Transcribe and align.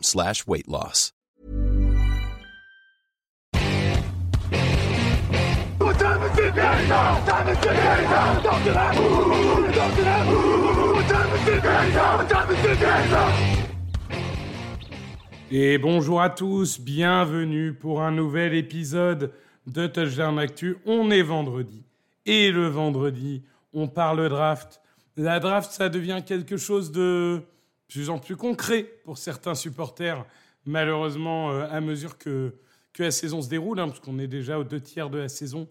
Slash 0.00 0.46
weight? 0.46 0.66
Et 15.50 15.78
bonjour 15.78 16.22
à 16.22 16.30
tous, 16.30 16.80
bienvenue 16.80 17.74
pour 17.74 18.00
un 18.00 18.10
nouvel 18.10 18.54
épisode 18.54 19.32
de 19.66 19.86
Touchdown 19.86 20.38
Actu. 20.38 20.78
On 20.86 21.10
est 21.10 21.20
vendredi. 21.20 21.84
Et 22.24 22.50
le 22.50 22.68
vendredi, 22.68 23.42
on 23.74 23.86
parle 23.86 24.30
draft. 24.30 24.80
La 25.18 25.40
draft, 25.40 25.70
ça 25.72 25.90
devient 25.90 26.22
quelque 26.24 26.56
chose 26.56 26.90
de 26.90 27.42
plus 27.88 28.10
en 28.10 28.18
plus 28.18 28.36
concret 28.36 28.84
pour 29.04 29.18
certains 29.18 29.54
supporters, 29.54 30.24
malheureusement, 30.64 31.52
euh, 31.52 31.66
à 31.70 31.80
mesure 31.80 32.18
que, 32.18 32.54
la 32.98 33.10
saison 33.10 33.42
se 33.42 33.48
déroule, 33.48 33.80
hein, 33.80 33.88
parce 33.88 33.98
qu'on 33.98 34.20
est 34.20 34.28
déjà 34.28 34.58
aux 34.58 34.64
deux 34.64 34.80
tiers 34.80 35.10
de 35.10 35.18
la 35.18 35.28
saison. 35.28 35.68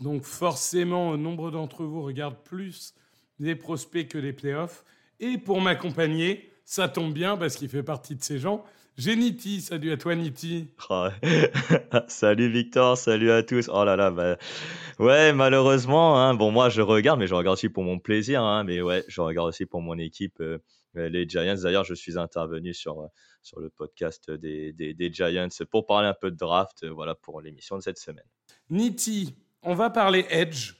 Donc 0.00 0.24
forcément, 0.24 1.18
nombre 1.18 1.50
d'entre 1.50 1.84
vous 1.84 2.02
regardent 2.02 2.42
plus 2.44 2.94
les 3.38 3.54
prospects 3.54 4.08
que 4.08 4.16
les 4.16 4.32
playoffs. 4.32 4.84
Et 5.20 5.36
pour 5.36 5.60
m'accompagner, 5.60 6.50
ça 6.64 6.88
tombe 6.88 7.12
bien 7.12 7.36
parce 7.36 7.56
qu'il 7.56 7.68
fait 7.68 7.82
partie 7.82 8.16
de 8.16 8.22
ces 8.22 8.38
gens. 8.38 8.64
J'ai 8.98 9.16
Niti, 9.16 9.62
salut 9.62 9.90
à 9.90 9.96
toi 9.96 10.14
Niti. 10.14 10.68
Oh, 10.90 11.08
salut 12.08 12.50
Victor, 12.50 12.96
salut 12.96 13.30
à 13.30 13.42
tous. 13.42 13.70
Oh 13.72 13.84
là 13.84 13.96
là, 13.96 14.10
bah, 14.10 14.36
ouais, 14.98 15.32
malheureusement, 15.32 16.20
hein, 16.20 16.34
bon, 16.34 16.50
moi 16.50 16.68
je 16.68 16.82
regarde, 16.82 17.18
mais 17.18 17.26
je 17.26 17.34
regarde 17.34 17.54
aussi 17.54 17.68
pour 17.68 17.84
mon 17.84 17.98
plaisir, 17.98 18.42
hein, 18.42 18.64
mais 18.64 18.82
ouais, 18.82 19.04
je 19.08 19.20
regarde 19.20 19.48
aussi 19.48 19.64
pour 19.64 19.80
mon 19.80 19.98
équipe, 19.98 20.40
euh, 20.40 20.58
les 20.94 21.28
Giants. 21.28 21.56
D'ailleurs, 21.62 21.84
je 21.84 21.94
suis 21.94 22.18
intervenu 22.18 22.74
sur, 22.74 23.00
euh, 23.00 23.06
sur 23.42 23.60
le 23.60 23.70
podcast 23.70 24.30
des, 24.30 24.72
des, 24.72 25.12
Giants 25.12 25.48
pour 25.70 25.86
parler 25.86 26.08
un 26.08 26.14
peu 26.14 26.30
de 26.30 26.36
draft, 26.36 26.84
euh, 26.84 26.90
voilà, 26.90 27.14
pour 27.14 27.40
l'émission 27.40 27.76
de 27.76 27.82
cette 27.82 27.98
semaine. 27.98 28.24
Niti, 28.70 29.34
on 29.62 29.74
va 29.74 29.90
parler 29.90 30.26
Edge 30.30 30.74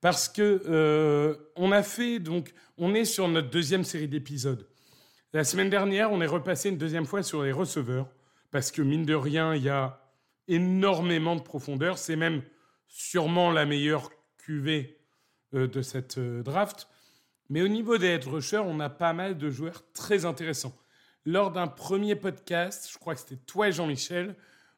parce 0.00 0.28
que 0.28 0.62
euh, 0.66 1.36
on 1.56 1.72
a 1.72 1.82
fait 1.82 2.18
donc 2.18 2.52
on 2.78 2.94
est 2.94 3.04
sur 3.04 3.28
notre 3.28 3.50
deuxième 3.50 3.84
série 3.84 4.08
d'épisodes. 4.08 4.66
La 5.32 5.44
semaine 5.44 5.70
dernière, 5.70 6.10
on 6.10 6.20
est 6.20 6.26
repassé 6.26 6.70
une 6.70 6.78
deuxième 6.78 7.06
fois 7.06 7.22
sur 7.22 7.42
les 7.42 7.52
receveurs 7.52 8.08
parce 8.50 8.72
que 8.72 8.82
mine 8.82 9.04
de 9.04 9.14
rien, 9.14 9.54
il 9.54 9.62
y 9.62 9.68
a 9.68 10.00
énormément 10.48 11.36
de 11.36 11.42
profondeur. 11.42 11.98
C'est 11.98 12.16
même 12.16 12.42
sûrement 12.88 13.52
la 13.52 13.64
meilleure 13.66 14.10
QV 14.38 14.98
euh, 15.54 15.68
de 15.68 15.82
cette 15.82 16.18
euh, 16.18 16.42
draft. 16.42 16.88
Mais 17.50 17.62
au 17.62 17.68
niveau 17.68 17.98
des 17.98 18.06
edge 18.06 18.26
rushers, 18.26 18.62
on 18.64 18.80
a 18.80 18.88
pas 18.88 19.12
mal 19.12 19.36
de 19.36 19.50
joueurs 19.50 19.82
très 19.92 20.24
intéressants. 20.24 20.74
Lors 21.26 21.50
d'un 21.50 21.66
premier 21.66 22.14
podcast, 22.16 22.88
je 22.90 22.96
crois 22.98 23.14
que 23.14 23.20
c'était 23.20 23.36
toi 23.44 23.68
et 23.68 23.72
Jean-Michel, 23.72 24.36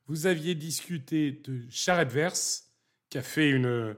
vous 0.09 0.27
aviez 0.27 0.55
discuté 0.55 1.31
de 1.45 1.61
Jared 1.69 2.09
Verse, 2.09 2.73
qui 3.11 3.19
a 3.19 3.23
fait 3.23 3.51
une, 3.51 3.95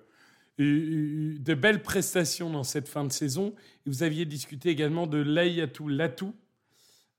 une- 0.59 1.39
de 1.43 1.55
belles 1.55 1.83
prestations 1.83 2.51
dans 2.51 2.65
cette 2.65 2.89
fin 2.89 3.05
de 3.05 3.13
saison. 3.13 3.55
Et 3.87 3.91
vous 3.91 4.03
aviez 4.03 4.25
discuté 4.27 4.69
également 4.71 5.07
de 5.07 5.19
Layatu 5.19 5.89
Latu, 5.89 6.27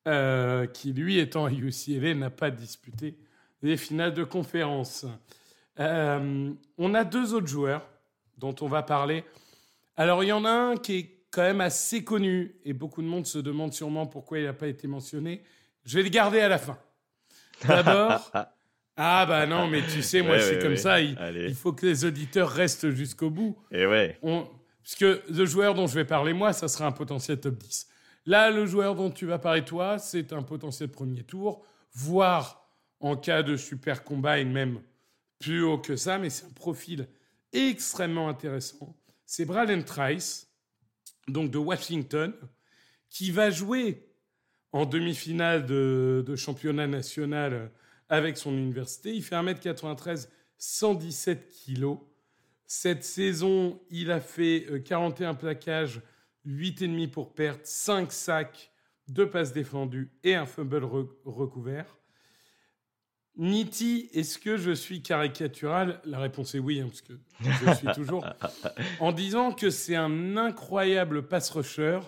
euh, 0.07 0.67
qui 0.67 0.93
lui, 0.93 1.17
étant 1.17 1.45
à 1.45 1.51
UCLA, 1.51 2.13
n'a 2.13 2.29
pas 2.29 2.51
disputé 2.51 3.17
les 3.63 3.77
finales 3.77 4.13
de 4.13 4.23
conférence. 4.23 5.05
Euh, 5.79 6.51
on 6.77 6.93
a 6.93 7.03
deux 7.03 7.33
autres 7.33 7.47
joueurs 7.47 7.89
dont 8.37 8.55
on 8.61 8.67
va 8.67 8.83
parler. 8.83 9.23
Alors, 9.97 10.23
il 10.23 10.27
y 10.27 10.31
en 10.31 10.45
a 10.45 10.51
un 10.51 10.75
qui 10.77 10.93
est 10.97 11.14
quand 11.35 11.41
même 11.41 11.59
assez 11.59 12.01
connu, 12.05 12.55
et 12.63 12.71
beaucoup 12.71 13.01
de 13.01 13.07
monde 13.07 13.25
se 13.25 13.37
demande 13.39 13.73
sûrement 13.73 14.07
pourquoi 14.07 14.39
il 14.39 14.45
n'a 14.45 14.53
pas 14.53 14.67
été 14.67 14.87
mentionné. 14.87 15.43
Je 15.83 15.97
vais 15.97 16.03
le 16.03 16.09
garder 16.09 16.39
à 16.39 16.47
la 16.47 16.57
fin. 16.57 16.77
D'abord, 17.67 18.31
ah 18.95 19.25
bah 19.25 19.45
non, 19.45 19.67
mais 19.67 19.81
tu 19.85 20.01
sais, 20.01 20.21
moi 20.21 20.37
Ouais, 20.37 20.49
ouais, 20.55 20.59
comme 20.59 20.71
ouais. 20.71 20.77
ça, 20.77 21.01
il, 21.01 21.53
faut 21.53 21.73
que 21.73 21.85
les 21.85 22.05
auditeurs 22.05 22.49
restent 22.49 22.89
jusqu'au 22.91 23.29
bout. 23.29 23.57
Et 23.69 23.85
ouais, 23.85 24.17
On- 24.21 24.47
Parce 24.81 24.95
que 24.95 25.21
le 25.29 25.45
joueur 25.45 25.73
dont 25.73 25.87
je 25.87 25.95
vais 25.95 26.05
parler 26.05 26.31
moi, 26.31 26.53
ça 26.53 26.69
sera 26.69 26.85
un 26.85 26.93
potentiel 26.93 27.37
top 27.37 27.57
10. 27.57 27.87
Là, 28.27 28.49
le 28.49 28.65
joueur 28.65 28.95
dont 28.95 29.11
tu 29.11 29.25
vas 29.25 29.37
parler 29.37 29.65
toi, 29.65 29.99
c'est 29.99 30.31
un 30.31 30.41
potentiel 30.41 30.89
premier 30.89 31.23
tour, 31.23 31.65
voire 31.93 32.65
en 33.01 33.17
cas 33.17 33.43
de 33.43 33.57
super 33.57 34.05
combine 34.05 34.51
même 34.53 34.79
plus 35.39 35.63
haut 35.63 35.77
que 35.79 35.97
ça, 35.97 36.17
mais 36.17 36.29
c'est 36.29 36.45
un 36.45 36.53
profil 36.53 37.09
extrêmement 37.51 38.29
intéressant. 38.29 38.95
C'est 39.25 39.43
Braden 39.43 39.83
Trice, 39.83 40.47
donc 41.27 41.51
de 41.51 41.57
Washington, 41.57 42.33
qui 43.09 43.31
va 43.31 43.49
jouer 43.49 44.07
en 44.71 44.85
demi-finale 44.85 45.65
de, 45.65 46.35
championnat 46.35 46.87
national 46.87 47.71
avec 48.09 48.37
son 48.37 48.51
université. 48.51 49.13
Il 49.13 49.23
fait 49.23 49.35
1m93, 49.35 50.27
117 50.57 51.49
kilos. 51.49 51.99
Cette 52.67 53.03
saison, 53.03 53.79
il 53.89 54.11
a 54.11 54.19
fait 54.19 54.65
euh, 54.69 54.79
41 54.79 55.35
plaquages, 55.35 56.01
8,5 56.45 57.09
pour 57.09 57.33
perte, 57.33 57.65
5 57.65 58.11
sacs, 58.11 58.71
2 59.07 59.29
passes 59.29 59.53
défendues 59.53 60.11
et 60.23 60.35
un 60.35 60.45
fumble 60.45 60.83
re- 60.83 61.09
recouvert. 61.25 61.97
Niti, 63.37 64.09
est-ce 64.13 64.37
que 64.39 64.55
je 64.57 64.71
suis 64.71 65.01
caricatural? 65.01 65.99
La 66.05 66.19
réponse 66.19 66.55
est 66.55 66.59
oui, 66.59 66.79
hein, 66.79 66.87
parce 66.87 67.01
que 67.01 67.13
je 67.41 67.65
le 67.69 67.75
suis 67.75 67.87
toujours. 67.93 68.25
En 68.99 69.11
disant 69.11 69.51
que 69.51 69.69
c'est 69.69 69.95
un 69.95 70.37
incroyable 70.37 71.27
pass 71.27 71.49
rusher, 71.49 71.99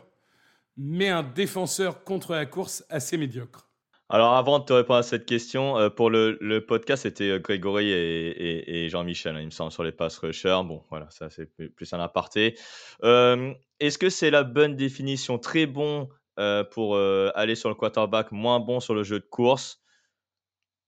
mais 0.78 1.10
un 1.10 1.24
défenseur 1.24 2.04
contre 2.04 2.34
la 2.34 2.46
course 2.46 2.86
assez 2.90 3.18
médiocre. 3.18 3.68
Alors, 4.10 4.36
avant 4.36 4.60
de 4.60 4.64
te 4.64 4.72
répondre 4.72 5.00
à 5.00 5.04
cette 5.04 5.26
question, 5.26 5.78
euh, 5.78 5.90
pour 5.90 6.10
le, 6.10 6.38
le 6.40 6.66
podcast, 6.66 7.04
c'était 7.04 7.30
euh, 7.30 7.40
Grégory 7.40 7.90
et, 7.90 8.30
et- 8.30 8.86
et 8.86 8.90
Jean-Michel, 8.90 9.36
hein, 9.36 9.42
il 9.42 9.48
me 9.48 9.52
semble, 9.52 9.74
sur 9.74 9.84
les 9.84 9.92
pass 9.92 10.18
rushers. 10.20 10.62
Bon, 10.64 10.82
voilà, 10.90 11.10
ça 11.10 11.30
c'est 11.30 11.46
plus, 11.54 11.70
plus 11.70 11.92
un 11.92 12.00
aparté. 12.00 12.58
Euh, 13.04 13.54
Est-ce 13.82 13.98
que 13.98 14.10
c'est 14.10 14.30
la 14.32 14.44
bonne 14.44 14.78
définition? 14.78 15.38
Très 15.40 15.66
bon 15.66 16.08
euh, 16.40 16.64
pour 16.64 16.96
euh, 16.96 17.32
aller 17.36 17.56
sur 17.56 17.68
le 17.68 17.76
quarterback, 17.76 18.32
moins 18.32 18.62
bon 18.62 18.80
sur 18.80 18.94
le 18.94 19.04
jeu 19.04 19.20
de 19.20 19.26
course 19.26 19.82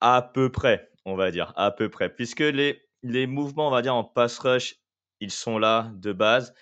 À 0.02 0.22
peu 0.22 0.52
près, 0.52 0.90
on 1.06 1.16
va 1.16 1.32
dire, 1.32 1.54
à 1.56 1.72
peu 1.72 1.90
près. 1.90 2.14
Puisque 2.14 2.40
les, 2.40 2.82
les 3.04 3.28
mouvements, 3.28 3.68
on 3.68 3.72
va 3.72 3.82
dire, 3.82 3.96
en 3.96 4.04
pass 4.04 4.38
rush, 4.40 4.76
ils 5.20 5.32
sont 5.32 5.58
là 5.58 5.92
de 5.96 6.14
base. 6.14 6.54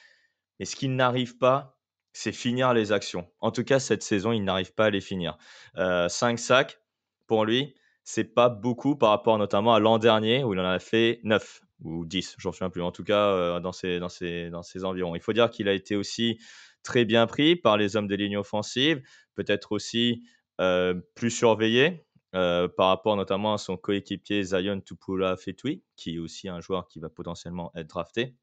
Mais 0.59 0.65
ce 0.65 0.75
qu'ils 0.75 0.95
n'arrivent 0.95 1.37
pas, 1.37 1.77
c'est 2.13 2.31
finir 2.31 2.73
les 2.73 2.91
actions. 2.91 3.29
En 3.39 3.51
tout 3.51 3.63
cas, 3.63 3.79
cette 3.79 4.01
saison, 4.01 4.31
il 4.31 4.43
n'arrive 4.43 4.73
pas 4.73 4.85
à 4.85 4.89
les 4.89 5.01
finir. 5.01 5.37
5 5.75 6.39
sacs 6.39 6.79
pour 7.27 7.45
lui, 7.45 7.75
c'est 8.03 8.23
pas 8.23 8.49
beaucoup 8.49 8.95
par 8.95 9.09
rapport 9.09 9.37
notamment 9.37 9.75
à 9.75 9.79
l'an 9.79 9.99
dernier 9.99 10.43
où 10.43 10.53
il 10.53 10.59
en 10.59 10.65
a 10.65 10.79
fait 10.79 11.19
9 11.23 11.61
ou 11.83 12.05
10, 12.05 12.35
j'en 12.39 12.51
souviens 12.51 12.69
plus. 12.69 12.81
En 12.81 12.91
tout 12.91 13.03
cas, 13.03 13.27
euh, 13.27 13.59
dans, 13.59 13.71
ces, 13.71 13.99
dans, 13.99 14.07
dans 14.51 14.85
environs. 14.85 15.15
Il 15.15 15.21
faut 15.21 15.33
dire 15.33 15.51
qu'il 15.51 15.67
a 15.67 15.73
été 15.73 15.95
aussi 15.95 16.39
très 16.83 17.05
bien 17.05 17.27
pris 17.27 17.55
par 17.55 17.77
les 17.77 17.95
hommes 17.95 18.07
des 18.07 18.17
lignes 18.17 18.37
offensives, 18.37 19.01
peut-être 19.35 19.73
aussi 19.73 20.23
euh, 20.61 20.95
plus 21.15 21.29
surveillé 21.29 22.06
euh, 22.35 22.67
par 22.67 22.89
rapport 22.89 23.15
notamment 23.15 23.53
à 23.53 23.57
son 23.57 23.77
coéquipier 23.77 24.43
Zion 24.43 24.81
Tupula 24.81 25.37
Fetui, 25.37 25.83
qui 25.95 26.15
est 26.15 26.19
aussi 26.19 26.49
un 26.49 26.59
joueur 26.59 26.87
qui 26.87 26.99
va 26.99 27.09
potentiellement 27.09 27.71
être 27.75 27.87
drafté. 27.87 28.35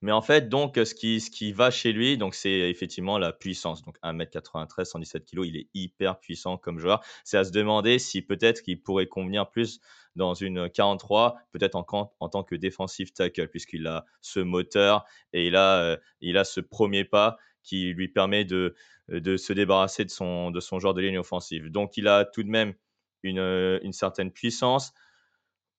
Mais 0.00 0.12
en 0.12 0.22
fait, 0.22 0.48
donc, 0.48 0.76
ce 0.76 0.94
qui, 0.94 1.52
va 1.52 1.72
chez 1.72 1.92
lui, 1.92 2.16
donc, 2.16 2.34
c'est 2.36 2.70
effectivement 2.70 3.18
la 3.18 3.32
puissance. 3.32 3.82
Donc, 3.82 3.96
1m93, 4.04 4.84
117 4.84 5.24
kg, 5.24 5.44
il 5.44 5.56
est 5.56 5.68
hyper 5.74 6.20
puissant 6.20 6.56
comme 6.56 6.78
joueur. 6.78 7.02
C'est 7.24 7.36
à 7.36 7.42
se 7.42 7.50
demander 7.50 7.98
si 7.98 8.22
peut-être 8.22 8.62
qu'il 8.62 8.80
pourrait 8.80 9.08
convenir 9.08 9.50
plus 9.50 9.80
dans 10.14 10.34
une 10.34 10.70
43, 10.70 11.36
peut-être 11.50 11.74
en, 11.74 12.28
tant 12.28 12.44
que 12.44 12.54
défensif 12.54 13.12
tackle, 13.12 13.48
puisqu'il 13.48 13.86
a 13.88 14.04
ce 14.20 14.40
moteur 14.40 15.04
et 15.32 15.48
il 15.48 15.56
a, 15.56 15.80
euh, 15.80 15.96
il 16.20 16.36
a 16.36 16.44
ce 16.44 16.60
premier 16.60 17.04
pas 17.04 17.36
qui 17.62 17.92
lui 17.92 18.08
permet 18.08 18.44
de, 18.44 18.74
de 19.08 19.36
se 19.36 19.52
débarrasser 19.52 20.04
de 20.04 20.10
son, 20.10 20.50
de 20.50 20.60
son 20.60 20.78
genre 20.78 20.94
de 20.94 21.00
ligne 21.02 21.18
offensive. 21.18 21.70
Donc, 21.70 21.96
il 21.96 22.08
a 22.08 22.24
tout 22.24 22.42
de 22.42 22.48
même 22.48 22.74
une, 23.22 23.38
une 23.82 23.92
certaine 23.92 24.30
puissance, 24.30 24.92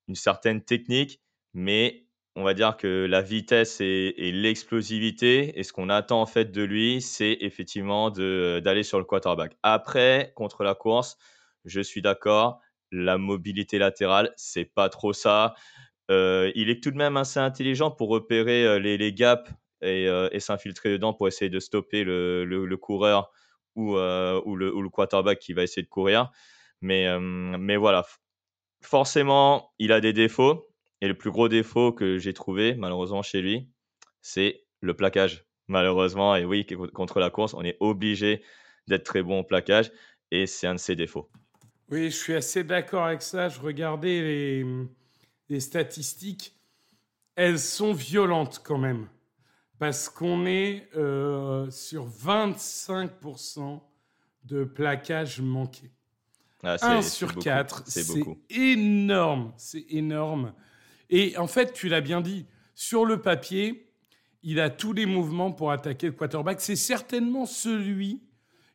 une 0.07 0.15
certaine 0.15 0.63
technique, 0.63 1.21
mais 1.53 2.05
on 2.35 2.43
va 2.43 2.53
dire 2.53 2.77
que 2.77 3.05
la 3.09 3.21
vitesse 3.21 3.81
et, 3.81 4.13
l'explosivité, 4.31 5.59
et 5.59 5.63
ce 5.63 5.73
qu'on 5.73 5.89
attend 5.89 6.21
en 6.21 6.25
fait 6.25 6.51
de 6.51 6.63
lui, 6.63 7.01
c'est 7.01 7.37
effectivement 7.41 8.11
d'aller 8.11 8.83
sur 8.83 8.97
le 8.97 9.03
quarterback. 9.03 9.57
Après, 9.61 10.31
contre 10.35 10.63
la 10.63 10.75
course, 10.75 11.17
je 11.65 11.81
suis 11.81 12.01
d'accord, 12.01 12.61
la 12.91 13.17
mobilité 13.17 13.77
latérale, 13.77 14.31
c'est 14.37 14.65
pas 14.65 14.89
trop 14.89 15.11
ça. 15.11 15.53
Euh, 16.09 16.51
il 16.55 16.69
est 16.69 16.81
tout 16.81 16.91
de 16.91 16.97
même 16.97 17.17
assez 17.17 17.39
intelligent 17.39 17.91
pour 17.91 18.09
repérer 18.09 18.65
euh, 18.65 18.79
les, 18.79 19.13
gaps 19.13 19.51
euh, 19.83 20.29
et, 20.31 20.39
s'infiltrer 20.39 20.91
dedans 20.91 21.13
pour 21.13 21.27
essayer 21.27 21.49
de 21.49 21.59
stopper 21.59 22.03
le, 22.03 22.75
coureur 22.75 23.31
ou, 23.75 23.95
ou, 23.97 24.55
le, 24.55 24.89
quarterback 24.89 25.39
qui 25.39 25.53
va 25.53 25.63
essayer 25.63 25.83
de 25.83 25.89
courir. 25.89 26.31
Mais, 26.81 27.07
mais 27.19 27.77
voilà, 27.77 28.05
forcément, 28.81 29.71
il 29.79 29.91
a 29.91 30.01
des 30.01 30.13
défauts. 30.13 30.65
Et 31.01 31.07
le 31.07 31.13
plus 31.13 31.31
gros 31.31 31.47
défaut 31.47 31.93
que 31.93 32.17
j'ai 32.17 32.33
trouvé, 32.33 32.75
malheureusement, 32.75 33.21
chez 33.21 33.41
lui, 33.41 33.69
c'est 34.21 34.65
le 34.81 34.93
plaquage. 34.93 35.45
Malheureusement, 35.67 36.35
et 36.35 36.45
oui, 36.45 36.65
contre 36.93 37.19
la 37.19 37.29
course, 37.29 37.53
on 37.53 37.63
est 37.63 37.77
obligé 37.79 38.43
d'être 38.87 39.03
très 39.03 39.21
bon 39.21 39.39
au 39.39 39.43
plaquage. 39.43 39.91
Et 40.31 40.45
c'est 40.45 40.67
un 40.67 40.75
de 40.75 40.79
ses 40.79 40.95
défauts. 40.95 41.29
Oui, 41.89 42.05
je 42.05 42.15
suis 42.15 42.33
assez 42.33 42.63
d'accord 42.63 43.05
avec 43.05 43.21
ça. 43.21 43.49
Je 43.49 43.59
regardais 43.59 44.21
les, 44.21 44.65
les 45.47 45.59
statistiques. 45.59 46.55
Elles 47.35 47.59
sont 47.59 47.93
violentes 47.93 48.61
quand 48.63 48.77
même. 48.77 49.07
Parce 49.79 50.09
qu'on 50.09 50.45
est 50.45 50.89
euh, 50.95 51.71
sur 51.71 52.07
25% 52.07 53.79
de 54.43 54.65
plaquage 54.65 55.41
manqué. 55.41 55.91
Ah, 56.63 56.77
1 56.81 57.01
sur 57.01 57.35
4, 57.35 57.83
c'est 57.87 58.05
énorme. 58.49 59.53
C'est 59.57 59.85
énorme. 59.89 60.53
Et 61.09 61.37
en 61.37 61.47
fait, 61.47 61.73
tu 61.73 61.87
l'as 61.87 62.01
bien 62.01 62.19
dit, 62.19 62.45
sur 62.75 63.05
le 63.05 63.21
papier, 63.21 63.89
il 64.43 64.59
a 64.59 64.69
tous 64.69 64.93
les 64.93 65.05
mouvements 65.05 65.51
pour 65.51 65.71
attaquer 65.71 66.07
le 66.07 66.13
quarterback. 66.13 66.61
C'est 66.61 66.75
certainement 66.75 67.45
celui 67.45 68.21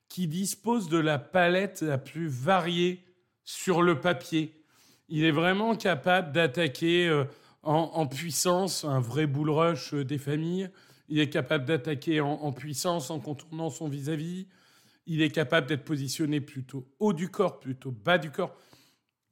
qui 0.08 0.26
dispose 0.26 0.88
de 0.88 0.98
la 0.98 1.18
palette 1.18 1.82
la 1.82 1.98
plus 1.98 2.28
variée 2.28 3.04
sur 3.44 3.82
le 3.82 4.00
papier. 4.00 4.64
Il 5.08 5.24
est 5.24 5.30
vraiment 5.30 5.74
capable 5.76 6.32
d'attaquer 6.32 7.08
euh, 7.08 7.24
en, 7.62 8.06
puissance 8.06 8.84
un 8.84 9.00
vrai 9.00 9.26
bull 9.26 9.50
rush 9.50 9.94
euh, 9.94 10.04
des 10.04 10.18
familles. 10.18 10.70
Il 11.08 11.18
est 11.18 11.30
capable 11.30 11.64
d'attaquer 11.64 12.20
en, 12.20 12.52
puissance 12.52 13.10
en 13.10 13.20
contournant 13.20 13.70
son 13.70 13.88
vis-à-vis. 13.88 14.46
Il 15.06 15.20
est 15.20 15.30
capable 15.30 15.66
d'être 15.66 15.84
positionné 15.84 16.40
plutôt 16.40 16.88
haut 16.98 17.12
du 17.12 17.28
corps, 17.28 17.60
plutôt 17.60 17.90
bas 17.90 18.18
du 18.18 18.30
corps 18.30 18.56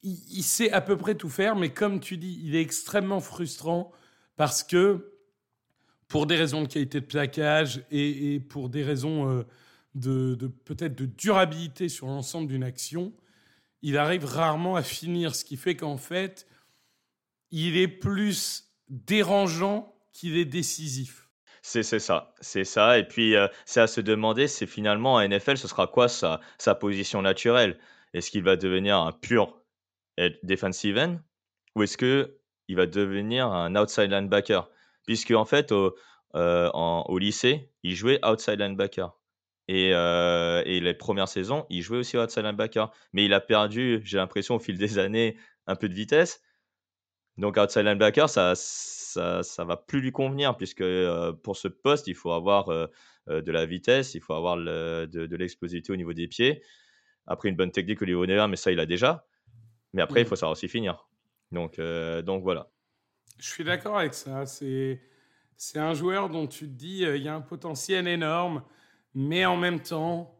il, 0.03 0.43
sait 0.43 0.71
à 0.73 0.81
peu 0.81 0.97
près 0.97 1.15
tout 1.15 1.29
faire, 1.29 1.57
mais 1.57 1.73
comme 1.73 2.01
tu 2.01 2.17
dis, 2.17 2.41
il 2.43 2.57
est 2.57 2.61
extrêmement 2.61 3.21
frustrant 3.21 3.93
parce 4.37 4.63
que, 4.63 5.13
pour 6.09 6.27
des 6.27 6.37
raisons 6.37 6.63
de 6.63 6.67
qualité 6.67 7.01
de 7.01 7.07
plaquage 7.07 7.85
et, 7.91 8.41
pour 8.41 8.69
des 8.69 8.83
raisons 8.83 9.31
euh, 9.31 9.47
de, 9.95 10.35
peut-être 10.65 10.95
de 10.95 11.07
durabilité 11.07 11.89
sur 11.89 12.07
l'ensemble 12.07 12.49
d'une 12.49 12.65
action, 12.65 13.13
il 13.83 13.97
arrive 13.97 14.25
rarement 14.25 14.77
à 14.77 14.83
finir, 14.83 15.35
ce 15.35 15.45
qui 15.45 15.57
fait 15.57 15.77
qu'en 15.77 15.97
fait, 15.97 16.47
il 17.51 17.77
est 17.77 17.89
plus 17.89 18.69
dérangeant 18.89 19.95
qu'il 20.13 20.37
est 20.37 20.45
décisif. 20.45 21.29
C'est 21.65 21.85
ça, 21.85 22.35
c'est 22.41 22.65
ça. 22.65 22.99
Et 22.99 23.07
puis, 23.07 23.35
c'est 23.65 23.81
à 23.81 23.87
se 23.87 24.01
demander, 24.01 24.49
c'est 24.49 24.67
finalement, 24.67 25.19
à 25.19 25.27
NFL, 25.29 25.57
ce 25.57 25.69
sera 25.69 25.87
quoi 25.87 26.09
sa, 26.09 26.41
sa 26.59 26.75
position 26.75 27.23
naturelle? 27.23 27.79
Est-ce 28.15 28.31
qu'il 28.33 28.43
va 28.43 28.57
devenir 28.57 28.99
un 28.99 29.13
pur 29.13 29.63
defensive 30.43 30.99
end 30.99 31.19
ou 31.77 31.85
est-ce 31.85 31.97
que 31.97 32.37
il 32.69 32.77
va 32.77 32.87
devenir 32.87 33.47
un 33.47 33.77
outside 33.77 34.11
linebacker? 34.11 34.69
Puisque 35.07 35.31
en 35.31 35.45
fait, 35.45 35.71
au, 35.71 35.97
au 36.35 37.19
lycée, 37.19 37.71
il 37.85 37.95
jouait 37.95 38.19
outside 38.27 38.59
linebacker. 38.59 39.17
Et, 39.69 39.91
et, 39.91 40.81
les 40.81 40.95
premières 40.95 41.29
saisons, 41.29 41.65
il 41.71 41.83
jouait 41.83 41.99
aussi 41.99 42.19
outside 42.19 42.43
linebacker. 42.43 42.91
Mais 43.13 43.25
il 43.25 43.33
a 43.35 43.41
perdu, 43.41 44.03
j'ai 44.05 44.17
l'impression, 44.17 44.57
au 44.57 44.59
fil 44.59 44.77
des 44.77 44.99
années, 44.99 45.37
un 45.69 45.77
peu 45.77 45.89
de 45.89 45.95
vitesse. 45.95 46.43
Donc 47.39 47.57
outside 47.57 47.85
linebacker, 47.85 48.29
ça, 48.29 48.55
ça, 49.13 49.43
ça 49.43 49.65
va 49.65 49.77
plus 49.77 50.01
lui 50.01 50.13
convenir, 50.13 50.57
puisque 50.57 50.81
euh, 50.81 51.33
pour 51.33 51.57
ce 51.57 51.69
poste, 51.69 52.07
il 52.07 52.15
faut 52.15 52.33
avoir 52.33 52.69
de 53.29 53.53
la 53.53 53.67
vitesse, 53.67 54.15
il 54.15 54.21
faut 54.21 54.35
avoir 54.35 54.57
de, 54.57 55.07
de 55.07 55.37
l'explosivité 55.37 55.93
au 55.93 55.97
niveau 55.97 56.13
des 56.13 56.29
pieds. 56.29 56.63
Après, 57.27 57.49
une 57.49 57.57
bonne 57.57 57.71
technique 57.71 58.03
au 58.03 58.07
niveau 58.07 58.27
des 58.27 58.47
mais 58.49 58.57
ça, 58.57 58.73
il 58.73 58.81
a 58.81 58.87
déjà. 58.87 59.27
Mais 59.93 60.03
après, 60.03 60.23
il 60.23 60.27
faut 60.27 60.37
savoir 60.37 60.53
aussi 60.53 60.69
finir. 60.69 61.07
Donc, 61.53 61.79
euh, 61.79 62.23
donc 62.23 62.43
voilà. 62.43 62.69
Je 63.39 63.49
suis 63.49 63.65
d'accord 63.65 63.99
avec 63.99 64.15
ça. 64.15 64.47
C'est, 64.47 65.01
c'est 65.57 65.79
un 65.79 65.95
joueur 65.95 66.31
dont 66.31 66.47
tu 66.47 66.67
te 66.67 66.73
dis, 66.73 67.05
euh, 67.05 67.17
il 67.17 67.23
y 67.23 67.29
a 67.29 67.35
un 67.35 67.41
potentiel 67.41 68.09
énorme, 68.09 68.63
mais 69.15 69.45
en 69.45 69.57
même 69.57 69.81
temps, 69.81 70.39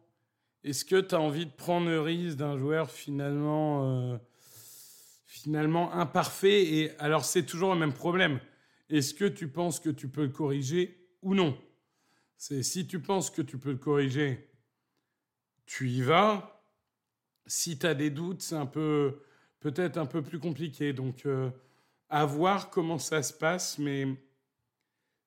est-ce 0.63 0.83
que 0.85 0.99
tu 0.99 1.13
as 1.13 1.19
envie 1.19 1.45
de 1.45 1.51
prendre 1.51 1.87
le 1.87 2.01
risque 2.01 2.37
d'un 2.37 2.57
joueur 2.57 2.89
finalement, 2.89 4.13
euh, 4.13 4.17
finalement 5.27 5.93
imparfait? 5.93 6.63
Et 6.63 6.91
alors, 6.99 7.25
c'est 7.25 7.45
toujours 7.45 7.73
le 7.73 7.79
même 7.79 7.93
problème. 7.93 8.39
Est-ce 8.89 9.13
que 9.13 9.25
tu 9.25 9.47
penses 9.47 9.79
que 9.79 9.89
tu 9.89 10.07
peux 10.09 10.23
le 10.23 10.29
corriger 10.29 11.07
ou 11.21 11.35
non? 11.35 11.57
C'est 12.37 12.63
si 12.63 12.87
tu 12.87 12.99
penses 12.99 13.29
que 13.29 13.41
tu 13.41 13.57
peux 13.57 13.71
le 13.71 13.77
corriger, 13.77 14.49
tu 15.65 15.89
y 15.89 16.01
vas. 16.01 16.63
Si 17.45 17.77
tu 17.77 17.85
as 17.85 17.93
des 17.93 18.09
doutes, 18.09 18.41
c'est 18.41 18.55
un 18.55 18.65
peu 18.65 19.21
peut-être 19.59 19.97
un 19.97 20.05
peu 20.05 20.21
plus 20.21 20.39
compliqué. 20.39 20.93
Donc, 20.93 21.25
euh, 21.25 21.49
à 22.09 22.25
voir 22.25 22.69
comment 22.69 22.99
ça 22.99 23.23
se 23.23 23.33
passe, 23.33 23.77
mais 23.79 24.07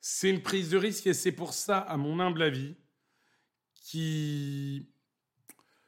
c'est 0.00 0.31
une 0.31 0.43
prise 0.43 0.70
de 0.70 0.76
risque 0.76 1.06
et 1.06 1.14
c'est 1.14 1.32
pour 1.32 1.52
ça, 1.52 1.79
à 1.79 1.97
mon 1.97 2.20
humble 2.20 2.43
avis, 2.43 2.76
qui 3.75 4.88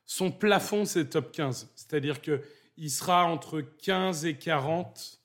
son 0.07 0.33
plafond 0.33 0.85
c'est 0.85 1.11
top 1.11 1.31
15. 1.31 1.71
C'est-à-dire 1.77 2.23
que 2.23 2.43
il 2.77 2.91
sera 2.91 3.27
entre 3.27 3.61
15 3.61 4.25
et 4.25 4.39
40, 4.39 5.21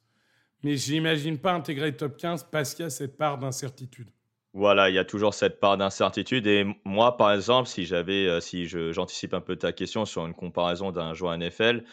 mais 0.64 0.78
j'imagine 0.78 1.38
pas 1.38 1.54
intégrer 1.54 1.92
le 1.92 1.98
top 1.98 2.18
15 2.18 2.48
parce 2.52 2.74
qu'il 2.74 2.84
y 2.84 2.88
a 2.88 2.90
cette 2.90 3.18
part 3.18 3.38
d'incertitude. 3.38 4.10
Voilà, 4.54 4.90
il 4.90 4.96
y 4.96 5.00
a 5.00 5.06
toujours 5.06 5.34
cette 5.34 5.60
part 5.60 5.78
d'incertitude. 5.78 6.46
Et 6.46 6.66
moi, 6.86 7.18
par 7.18 7.34
exemple, 7.34 7.68
si 7.68 7.86
j'avais, 7.86 8.28
euh, 8.28 8.40
si 8.40 8.68
j'anticipe 8.68 9.34
un 9.34 9.42
peu 9.42 9.56
ta 9.56 9.74
question 9.74 10.06
sur 10.06 10.26
une 10.26 10.36
comparaison 10.36 10.92
d'un 10.92 11.14
joueur 11.14 11.36
NFL, 11.38 11.84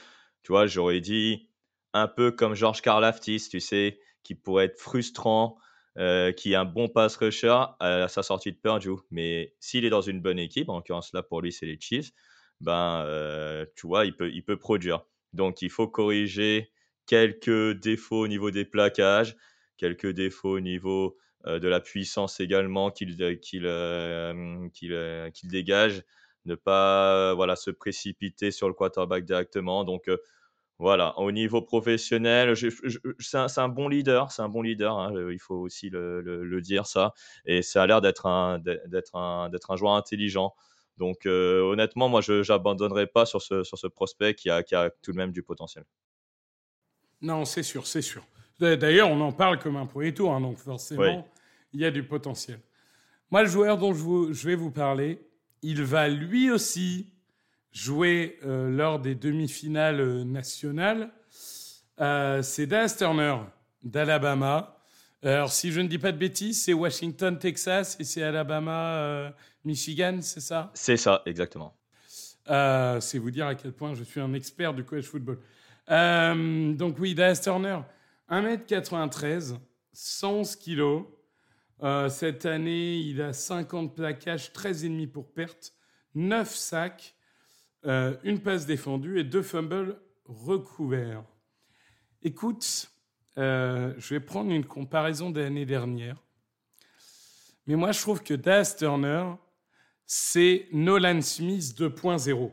tu 0.43 0.53
vois, 0.53 0.67
j'aurais 0.67 1.01
dit 1.01 1.49
un 1.95 2.07
peu 2.07 2.31
comme 2.31 2.55
George 2.55 2.83
Karlaftis, 2.83 3.49
tu 3.51 3.61
sais, 3.61 3.99
qui 4.23 4.35
pourrait 4.35 4.67
être 4.67 4.79
frustrant, 4.79 5.57
euh, 5.99 6.33
qui 6.33 6.53
est 6.53 6.57
un 6.57 6.67
bon 6.67 6.89
pass 6.89 7.17
rusher 7.17 7.65
à 7.81 8.09
sa 8.09 8.23
sortie 8.23 8.53
de 8.53 8.57
Purdue. 8.59 9.01
Mais 9.11 9.55
s'il 9.59 9.85
est 9.85 9.91
dans 9.91 10.03
une 10.03 10.21
bonne 10.21 10.39
équipe, 10.39 10.69
en 10.69 10.77
l'occurrence 10.77 11.13
là 11.13 11.23
pour 11.23 11.41
lui 11.41 11.53
c'est 11.53 11.67
les 11.67 11.79
Chiefs, 11.81 12.13
ben 12.61 13.03
euh, 13.07 13.65
tu 13.75 13.87
vois, 13.87 14.05
il 14.05 14.15
peut, 14.15 14.31
il 14.31 14.45
peut 14.45 14.59
produire. 14.59 15.03
Donc 15.33 15.63
il 15.63 15.71
faut 15.71 15.89
corriger 15.89 16.71
quelques 17.07 17.73
défauts 17.81 18.21
au 18.21 18.29
niveau 18.29 18.51
des 18.51 18.65
plaquages, 18.65 19.37
quelques 19.77 20.11
défauts 20.11 20.57
au 20.57 20.61
niveau 20.61 21.17
euh, 21.47 21.59
de 21.59 21.69
la 21.69 21.81
puissance 21.81 22.41
également 22.41 22.91
qu'il 22.91 23.17
qu'il 23.41 23.67
qu'il 25.33 25.49
dégage 25.51 26.03
ne 26.47 26.55
pas 26.55 27.35
voilà, 27.35 27.57
se 27.57 27.71
précipiter 27.71 28.51
sur 28.51 28.69
le 28.69 28.75
quarterback 28.75 29.25
directement. 29.25 29.85
Donc 29.85 30.09
euh, 30.09 30.19
voilà, 30.79 31.19
au 31.19 31.31
niveau 31.31 31.61
professionnel, 31.63 32.55
c'est 33.19 33.59
un, 33.59 33.69
bon 33.69 33.89
leader, 33.89 34.33
c'est 34.33 34.41
un 34.43 34.49
bon 34.49 34.63
leader, 34.63 34.99
hein, 34.99 35.13
il 35.31 35.39
faut 35.39 35.57
aussi 35.57 35.91
le, 35.91 36.61
dire 36.63 36.87
ça. 36.87 37.13
Et 37.45 37.61
ça 37.63 37.83
a 37.83 37.87
l'air 37.87 38.01
d'être 38.01 38.27
un, 38.27 38.63
un, 39.15 39.51
un 39.69 39.77
joueur 39.77 39.93
intelligent. 39.93 40.55
Donc 40.97 41.27
euh, 41.27 41.61
honnêtement, 41.63 42.09
moi, 42.09 42.23
je 42.23 42.47
n'abandonnerai 42.51 43.07
pas 43.07 43.27
sur 43.27 43.43
ce, 43.43 43.63
sur 43.63 43.79
ce 43.79 43.89
prospect 43.89 44.35
qui 44.35 44.49
a, 44.51 44.63
qui 44.63 44.75
a 44.75 44.91
tout 45.03 45.13
de 45.13 45.17
même 45.19 45.33
du 45.33 45.43
potentiel. 45.43 45.85
Non, 47.23 47.45
c'est 47.45 47.63
sûr, 47.63 47.87
c'est 47.87 48.03
sûr. 48.03 48.25
D'ailleurs, 48.59 49.09
on 49.09 49.21
en 49.21 49.33
parle 49.33 49.59
comme 49.59 49.77
un 49.77 49.87
premier 49.87 50.13
tour, 50.13 50.35
hein, 50.35 50.41
donc 50.41 50.59
forcément, 50.59 51.27
il 51.73 51.81
y 51.81 51.85
a 51.85 51.91
du 51.91 52.03
potentiel. 52.03 52.61
Moi, 53.31 53.43
le 53.43 53.49
joueur 53.49 53.79
dont 53.79 53.95
je, 53.95 54.47
vais 54.47 54.55
vous 54.55 54.71
parler, 54.71 55.21
il 55.63 55.83
va 55.83 56.09
lui 56.09 56.51
aussi 56.51 57.13
jouer 57.73 58.39
euh, 58.45 58.69
lors 58.69 58.99
des 58.99 59.15
demi-finales 59.15 60.25
nationales. 60.25 61.11
Euh, 62.01 62.43
c'est 62.43 62.67
Dallas 62.67 62.97
Turner 62.99 63.37
d'Alabama. 63.83 64.77
Alors, 65.23 65.53
si 65.53 65.71
je 65.71 65.81
ne 65.81 65.89
dis 65.89 65.99
pas 65.99 66.13
de 66.13 66.17
bêtises, 66.17 66.63
c'est 66.63 66.73
Washington, 66.73 67.39
Texas 67.39 67.97
et 68.01 68.05
c'est 68.05 68.23
Alabama, 68.23 68.95
euh, 68.95 69.31
Michigan, 69.65 70.19
c'est 70.23 70.41
ça? 70.41 70.71
C'est 70.73 70.97
ça, 70.97 71.23
exactement. 71.27 71.77
Euh, 72.49 73.01
c'est 73.01 73.19
vous 73.19 73.31
dire 73.31 73.47
à 73.47 73.55
quel 73.55 73.73
point 73.73 73.95
je 73.95 74.03
suis 74.03 74.21
un 74.21 74.33
expert 74.33 74.73
du 74.73 74.83
college 74.83 75.05
football. 75.05 75.39
Euh, 75.91 76.73
donc 76.75 76.97
oui, 76.99 77.15
Dallas 77.15 77.41
Turner, 77.43 77.81
1m93, 78.31 79.57
111 79.93 80.57
kg. 80.57 81.05
cette 82.09 82.47
année, 82.47 82.99
il 82.99 83.21
a 83.23 83.33
50 83.33 83.97
plaquages, 83.97 84.53
13,5 84.53 85.09
pour 85.09 85.33
perte, 85.33 85.73
9 86.15 86.49
sacs, 86.55 87.15
une 87.85 88.41
passe 88.43 88.67
défendue 88.67 89.19
et 89.19 89.25
deux 89.25 89.43
fumbles 89.43 90.01
recouverts. 90.27 91.25
Écoute, 92.23 92.91
euh, 93.39 93.95
je 93.97 94.15
vais 94.15 94.21
prendre 94.21 94.51
une 94.51 94.67
comparaison 94.67 95.31
de 95.31 95.41
l'année 95.41 95.65
dernière. 95.65 96.23
Mais 97.67 97.77
moi, 97.77 97.93
je 97.93 98.01
trouve 98.01 98.23
que 98.23 98.35
Daz 98.35 98.77
Turner, 98.77 99.25
c'est 100.07 100.69
Nolan 100.73 101.23
Smith 101.23 101.75
2.0. 101.79 102.53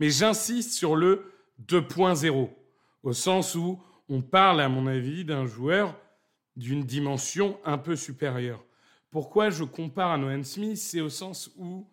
Mais 0.00 0.10
j'insiste 0.10 0.72
sur 0.72 0.96
le 0.96 1.32
2.0, 1.66 2.50
au 3.04 3.12
sens 3.12 3.54
où 3.54 3.80
on 4.08 4.20
parle, 4.20 4.60
à 4.60 4.68
mon 4.68 4.88
avis, 4.88 5.24
d'un 5.24 5.46
joueur 5.46 5.96
d'une 6.56 6.84
dimension 6.84 7.60
un 7.64 7.78
peu 7.78 7.94
supérieure. 7.94 8.64
Pourquoi 9.12 9.50
je 9.50 9.62
compare 9.62 10.10
à 10.10 10.18
Nolan 10.18 10.42
Smith? 10.42 10.78
C'est 10.78 11.00
au 11.00 11.08
sens 11.08 11.52
où 11.56 11.88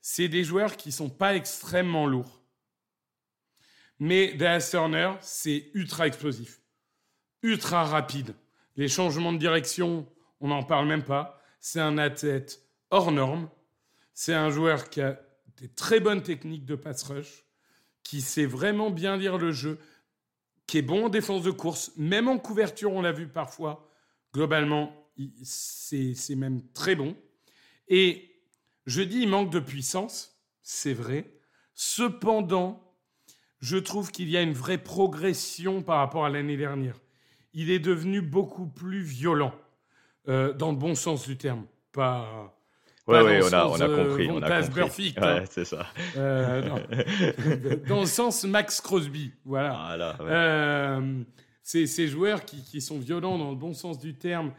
c'est 0.00 0.28
des 0.28 0.42
joueurs 0.42 0.76
qui 0.76 0.88
ne 0.88 0.94
sont 0.94 1.10
pas 1.10 1.36
extrêmement 1.36 2.06
lourds. 2.06 2.42
Mais 4.00 4.34
Daz 4.34 4.70
Turner, 4.70 5.12
c'est 5.20 5.70
ultra 5.74 6.08
explosif 6.08 6.60
ultra 7.42 7.84
rapide. 7.84 8.34
Les 8.76 8.88
changements 8.88 9.32
de 9.32 9.38
direction, 9.38 10.06
on 10.40 10.48
n'en 10.48 10.62
parle 10.62 10.86
même 10.86 11.04
pas. 11.04 11.40
C'est 11.60 11.80
un 11.80 11.98
athlète 11.98 12.62
hors 12.90 13.12
norme. 13.12 13.48
C'est 14.14 14.34
un 14.34 14.50
joueur 14.50 14.90
qui 14.90 15.00
a 15.00 15.20
des 15.56 15.68
très 15.68 16.00
bonnes 16.00 16.22
techniques 16.22 16.64
de 16.64 16.74
pass 16.74 17.02
rush, 17.04 17.44
qui 18.02 18.20
sait 18.20 18.46
vraiment 18.46 18.90
bien 18.90 19.16
lire 19.16 19.38
le 19.38 19.52
jeu, 19.52 19.78
qui 20.70 20.78
est 20.78 20.82
bon 20.82 21.06
en 21.06 21.08
défense 21.08 21.42
de 21.42 21.50
course, 21.50 21.92
même 21.96 22.28
en 22.28 22.38
couverture, 22.38 22.92
on 22.92 23.02
l'a 23.02 23.12
vu 23.12 23.26
parfois. 23.26 23.88
Globalement, 24.32 24.94
c'est 25.42 26.36
même 26.36 26.62
très 26.72 26.94
bon. 26.94 27.16
Et 27.88 28.30
je 28.86 29.02
dis, 29.02 29.22
il 29.22 29.28
manque 29.28 29.50
de 29.50 29.60
puissance, 29.60 30.40
c'est 30.62 30.94
vrai. 30.94 31.34
Cependant, 31.74 32.94
je 33.60 33.76
trouve 33.76 34.10
qu'il 34.10 34.30
y 34.30 34.36
a 34.36 34.42
une 34.42 34.52
vraie 34.52 34.78
progression 34.78 35.82
par 35.82 35.98
rapport 35.98 36.24
à 36.24 36.30
l'année 36.30 36.56
dernière 36.56 37.00
il 37.52 37.70
est 37.70 37.78
devenu 37.78 38.20
beaucoup 38.20 38.66
plus 38.66 39.02
violent, 39.02 39.54
euh, 40.28 40.52
dans 40.52 40.70
le 40.70 40.76
bon 40.76 40.94
sens 40.94 41.26
du 41.26 41.36
terme. 41.36 41.66
Pas. 41.92 42.56
Oui, 43.06 43.18
ouais, 43.18 43.40
on, 43.42 43.52
a, 43.52 43.66
on 43.66 43.80
a 43.80 43.88
euh, 43.88 44.04
compris. 44.04 44.28
on 44.30 44.42
a 44.42 44.62
compris. 44.68 45.14
Ouais, 45.20 45.44
c'est 45.50 45.64
ça. 45.64 45.86
Euh, 46.16 46.62
dans 47.88 48.00
le 48.00 48.06
sens 48.06 48.44
Max 48.44 48.80
Crosby. 48.80 49.32
Voilà. 49.44 50.16
voilà 50.18 51.00
c'est 51.62 51.86
ces 51.86 52.08
joueurs 52.08 52.44
qui, 52.44 52.62
qui, 52.62 52.80
sont 52.80 52.98
violents 52.98 53.38
dans 53.38 53.50
le 53.50 53.56
bon 53.56 53.74
sens 53.74 53.98
du 53.98 54.14
terme. 54.14 54.52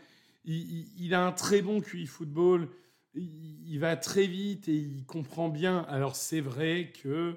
Il, 0.45 0.87
il, 0.97 1.13
a 1.13 1.25
un 1.25 1.31
très 1.31 1.61
bon 1.61 1.81
QI 1.81 2.05
football. 2.07 2.69
Il, 3.13 3.69
il, 3.69 3.79
va 3.79 3.95
très 3.97 4.27
vite 4.27 4.67
et 4.69 4.75
il 4.75 5.05
comprend 5.05 5.49
bien. 5.49 5.85
Alors 5.89 6.15
c'est 6.15 6.39
vrai 6.41 6.93
que, 7.03 7.35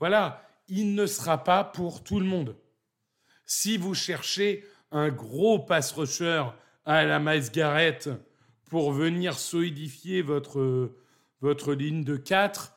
voilà, 0.00 0.44
il 0.68 0.94
ne 0.94 1.06
sera 1.06 1.44
pas 1.44 1.64
pour 1.64 2.02
tout 2.02 2.18
le 2.18 2.26
monde. 2.26 2.56
Si 3.44 3.76
vous 3.76 3.94
cherchez 3.94 4.64
un 4.90 5.08
gros 5.08 5.58
pass 5.58 5.92
rusher 5.92 6.44
à 6.84 7.04
la 7.04 7.18
Miles 7.18 7.50
Garrett 7.52 8.10
pour 8.72 8.90
venir 8.90 9.38
solidifier 9.38 10.22
votre, 10.22 10.94
votre 11.42 11.74
ligne 11.74 12.04
de 12.04 12.16
4, 12.16 12.74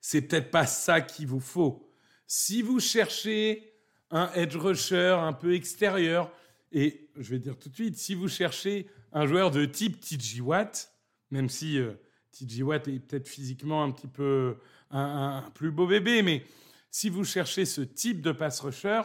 c'est 0.00 0.22
peut-être 0.22 0.52
pas 0.52 0.64
ça 0.64 1.00
qu'il 1.00 1.26
vous 1.26 1.40
faut. 1.40 1.90
Si 2.28 2.62
vous 2.62 2.78
cherchez 2.78 3.74
un 4.12 4.30
edge 4.34 4.54
rusher 4.54 5.16
un 5.18 5.32
peu 5.32 5.54
extérieur, 5.54 6.30
et 6.70 7.10
je 7.16 7.30
vais 7.30 7.40
dire 7.40 7.58
tout 7.58 7.68
de 7.68 7.74
suite, 7.74 7.96
si 7.96 8.14
vous 8.14 8.28
cherchez 8.28 8.88
un 9.10 9.26
joueur 9.26 9.50
de 9.50 9.64
type 9.64 9.98
TJ 9.98 10.40
Watt, 10.40 10.94
même 11.32 11.48
si 11.48 11.76
euh, 11.76 11.94
TJ 12.30 12.62
Watt 12.62 12.86
est 12.86 13.00
peut-être 13.00 13.26
physiquement 13.26 13.82
un 13.82 13.90
petit 13.90 14.06
peu 14.06 14.58
un, 14.92 15.50
plus 15.52 15.72
beau 15.72 15.88
bébé, 15.88 16.22
mais 16.22 16.44
si 16.92 17.08
vous 17.08 17.24
cherchez 17.24 17.64
ce 17.64 17.80
type 17.80 18.20
de 18.20 18.30
pass 18.30 18.60
rusher, 18.60 19.02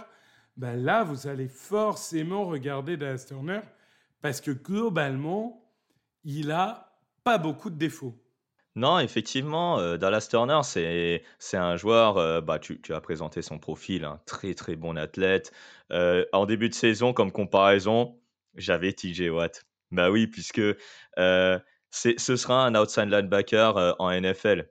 ben 0.57 0.75
là, 0.75 1.03
vous 1.03 1.25
allez 1.25 1.47
forcément 1.47 2.45
regarder 2.45 2.97
Dallas 2.97 3.25
Turner 3.27 3.61
parce 4.23 4.39
que 4.39 4.51
globalement, 4.51 5.69
il 6.23 6.51
a 6.51 6.97
pas 7.25 7.37
beaucoup 7.37 7.69
de 7.69 7.75
défauts. 7.75 8.17
Non, 8.75 8.97
effectivement, 8.97 9.79
euh, 9.79 9.97
Dallas 9.97 10.27
Turner, 10.29 10.61
c'est, 10.63 11.57
un 11.57 11.75
joueur, 11.75 12.17
euh, 12.17 12.39
bah, 12.39 12.57
tu, 12.57 12.79
as 12.89 13.01
présenté 13.01 13.41
son 13.41 13.59
profil, 13.59 14.05
un 14.05 14.19
très 14.25 14.55
très 14.55 14.77
bon 14.77 14.97
athlète. 14.97 15.51
Euh, 15.91 16.25
en 16.31 16.45
début 16.45 16.69
de 16.69 16.73
saison, 16.73 17.11
comme 17.13 17.33
comparaison, 17.33 18.17
j'avais 18.55 18.93
TJ 18.93 19.29
Watt. 19.29 19.65
Bah 19.91 20.09
oui, 20.09 20.25
puisque 20.25 20.61
ce 21.17 21.61
sera 22.17 22.65
un 22.65 22.75
outside 22.75 23.09
linebacker 23.09 23.95
en 23.99 24.09
NFL, 24.09 24.69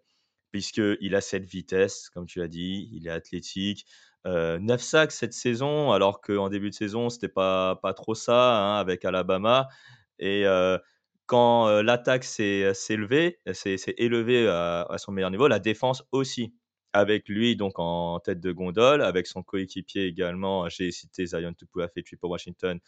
puisqu'il 0.51 1.15
a 1.15 1.21
cette 1.21 1.45
vitesse, 1.45 2.09
comme 2.09 2.27
tu 2.27 2.39
l'as 2.41 2.49
dit, 2.49 2.89
il 2.93 3.07
est 3.07 3.11
athlétique, 3.11 3.87
9 4.25 4.33
euh, 4.71 4.79
sacs 4.79 5.13
cette 5.13 5.33
saison, 5.33 5.93
alors 5.93 6.21
qu'en 6.21 6.49
début 6.49 6.71
de 6.71 6.75
saison, 6.75 7.11
c'était 7.11 7.29
pas, 7.29 7.77
pas 7.77 7.93
trop 7.95 8.15
ça 8.15 8.57
hein, 8.57 8.79
avec 8.79 9.05
Alabama. 9.05 9.69
Et 10.19 10.47
euh, 10.47 10.79
quand 11.27 11.69
euh, 11.69 11.83
l'attaque 11.83 12.25
s'est 12.25 12.73
élevée, 12.91 13.41
s'est 13.53 13.77
élevée 13.99 14.49
à, 14.49 14.87
son 14.99 15.13
meilleur 15.13 15.31
niveau, 15.31 15.49
la 15.49 15.59
défense 15.59 16.05
aussi. 16.13 16.55
Avec 16.95 17.27
lui 17.27 17.57
donc 17.57 17.79
en 17.79 18.21
tête 18.21 18.39
de 18.39 18.53
gondole, 18.53 19.01
avec 19.01 19.27
son 19.27 19.43
coéquipier 19.43 20.05
également, 20.05 20.69
j'ai 20.69 20.91
cité 20.91 21.25
Zion 21.25 21.55
Tupuafe 21.55 21.93
pour 22.21 22.31
Washington, 22.31 22.79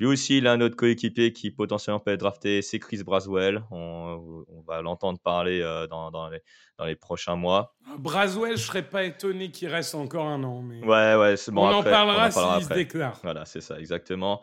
lui 0.00 0.06
aussi, 0.06 0.38
il 0.38 0.46
a 0.46 0.52
un 0.52 0.60
autre 0.62 0.76
coéquipier 0.76 1.34
qui 1.34 1.50
potentiellement 1.50 2.00
peut 2.00 2.12
être 2.12 2.20
drafté, 2.20 2.62
c'est 2.62 2.78
Chris 2.78 3.02
Braswell. 3.04 3.62
On, 3.70 4.44
va 4.66 4.80
l'entendre 4.80 5.18
parler 5.18 5.60
euh, 5.60 5.86
dans, 5.86 6.10
dans, 6.10 6.30
les, 6.30 6.40
dans, 6.78 6.86
les, 6.86 6.96
prochains 6.96 7.36
mois. 7.36 7.76
Braswell, 7.98 8.56
je 8.56 8.62
serais 8.62 8.82
pas 8.82 9.04
étonné 9.04 9.50
qu'il 9.50 9.68
reste 9.68 9.94
encore 9.94 10.26
un 10.26 10.42
an. 10.42 10.62
Mais... 10.62 10.80
Ouais, 10.82 11.16
ouais, 11.16 11.36
c'est 11.36 11.52
bon. 11.52 11.66
On, 11.66 11.74
en 11.74 11.82
parlera 11.82 12.30
s'il 12.30 12.64
se 12.64 12.72
déclare. 12.72 13.20
Voilà, 13.22 13.44
c'est 13.44 13.60
ça, 13.60 13.78
exactement. 13.78 14.40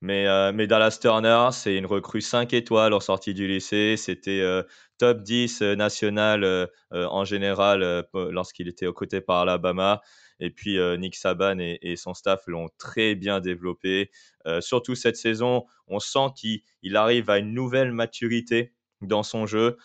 Mais, 0.00 0.26
euh, 0.28 0.52
mais 0.52 0.66
Dallas 0.66 0.98
Turner, 1.00 1.48
c'est 1.52 1.76
une 1.76 1.86
recrue 1.86 2.20
5 2.20 2.52
étoiles 2.52 2.92
en 2.94 3.00
sortie 3.00 3.34
du 3.34 3.48
lycée. 3.48 3.96
C'était 3.96 4.40
euh, 4.40 4.62
top 4.98 5.22
10 5.22 5.62
national 5.62 6.68
en 6.92 7.24
général 7.24 8.04
lorsqu'il 8.14 8.68
était 8.68 8.86
aux 8.86 8.92
côtés 8.92 9.20
par 9.20 9.38
Alabama. 9.40 10.00
Et 10.40 10.50
puis 10.50 10.78
euh, 10.78 10.96
Nick 10.96 11.16
Saban 11.16 11.58
et, 11.58 11.96
son 11.96 12.14
staff 12.14 12.42
l'ont 12.46 12.68
très 12.78 13.14
bien 13.14 13.40
développé. 13.40 14.10
Euh, 14.46 14.60
surtout 14.60 14.94
cette 14.94 15.16
saison, 15.16 15.66
on 15.86 15.98
sent 15.98 16.32
qu'il 16.36 16.96
arrive 16.96 17.30
à 17.30 17.38
une 17.38 17.52
nouvelle 17.52 17.92
maturité 17.92 18.72
dans 19.00 19.22
son 19.22 19.46
jeu. 19.46 19.76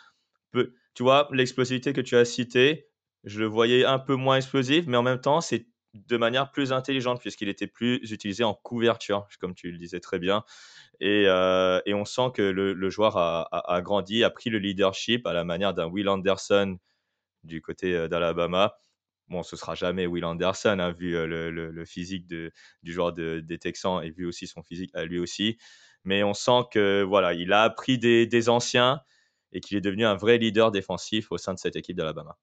tu 0.53 1.03
vois, 1.03 1.27
l'explosivité 1.32 1.93
que 1.93 2.01
tu 2.01 2.15
as 2.15 2.25
citée, 2.25 2.88
je 3.24 3.39
le 3.39 3.48
voyais 3.48 3.86
un 3.86 4.00
peu 4.00 4.15
moins 4.15 4.38
explosif, 4.38 4.86
mais 4.88 4.98
en 4.98 5.03
même 5.03 5.22
temps, 5.22 5.41
c'est 5.41 5.65
de 5.93 6.17
manière 6.17 6.51
plus 6.51 6.73
intelligente 6.73 7.19
puisqu'il 7.21 7.50
était 7.50 7.67
plus 7.67 7.97
utilisé 8.12 8.43
en 8.43 8.53
couverture, 8.53 9.27
comme 9.39 9.53
tu 9.53 9.71
le 9.71 9.77
disais 9.77 10.00
très 10.00 10.19
bien. 10.19 10.43
Et, 11.00 11.25
euh, 11.27 11.79
on 11.88 12.05
sent 12.05 12.31
que 12.33 12.41
le, 12.41 12.89
joueur 12.89 13.17
a, 13.17 13.81
grandi, 13.81 14.23
a 14.23 14.29
pris 14.29 14.50
le 14.50 14.59
leadership 14.59 15.27
à 15.27 15.33
la 15.33 15.43
manière 15.43 15.73
d'un 15.73 15.88
Will 15.88 16.09
Anderson 16.09 16.77
du 17.43 17.62
côté 17.62 18.07
d'Alabama 18.07 18.75
bon, 19.29 19.43
ce 19.43 19.55
sera 19.55 19.75
jamais 19.75 20.05
Will 20.07 20.25
Anderson, 20.25 20.77
hein, 20.79 20.91
vu 20.91 21.15
euh, 21.15 21.51
le, 21.51 21.85
physique 21.85 22.27
du 22.27 22.51
joueur 22.83 23.13
des 23.13 23.59
Texans 23.59 24.01
et 24.03 24.12
vu 24.12 24.25
aussi 24.25 24.47
son 24.47 24.63
physique 24.63 24.91
à 24.93 25.05
lui 25.05 25.19
aussi. 25.19 25.57
Mais 26.05 26.23
on 26.23 26.33
sent 26.33 26.63
que 26.71 27.03
voilà, 27.03 27.33
il 27.33 27.53
a 27.53 27.63
appris 27.63 27.97
des, 27.97 28.50
anciens 28.50 29.01
et 29.51 29.62
qu'il 29.62 29.77
est 29.77 29.81
devenu 29.81 30.05
un 30.05 30.15
vrai 30.15 30.38
leader 30.38 30.71
défensif 30.71 31.31
au 31.31 31.38
sein 31.38 31.53
de 31.53 31.59
cette 31.59 31.75
équipe 31.75 31.95
d'Alabama. 31.95 32.38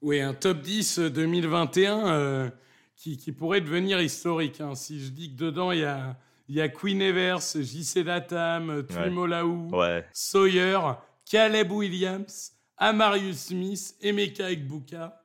Oui, 0.00 0.20
un 0.20 0.32
top 0.32 0.60
10 0.60 1.00
2021 1.00 2.08
euh, 2.08 2.50
qui, 2.96 3.32
pourrait 3.32 3.60
devenir 3.60 4.00
historique. 4.00 4.60
Hein. 4.60 4.74
Si 4.74 5.04
je 5.04 5.10
dis 5.10 5.34
que 5.34 5.38
dedans, 5.44 5.72
il 5.72 5.80
y 5.80 5.84
a, 5.84 6.16
y 6.48 6.60
a 6.60 6.68
Queen 6.68 7.02
Evers, 7.02 7.40
JC 7.40 8.04
Latam, 8.04 8.86
Trimolaou, 8.86 9.70
Sawyer, 10.12 10.78
Caleb 11.28 11.72
Williams, 11.72 12.52
Amarius 12.76 13.46
Smith, 13.46 13.96
Emeka 14.00 14.50
Ekbuka. 14.50 15.20